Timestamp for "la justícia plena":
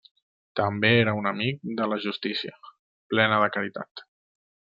1.91-3.39